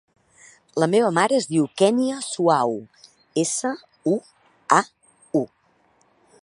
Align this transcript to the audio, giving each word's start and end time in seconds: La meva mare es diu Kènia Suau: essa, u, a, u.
La 0.83 0.87
meva 0.93 1.11
mare 1.17 1.37
es 1.41 1.47
diu 1.51 1.67
Kènia 1.81 2.17
Suau: 2.29 2.73
essa, 3.45 3.75
u, 4.13 4.17
a, 4.79 4.83
u. 5.45 5.45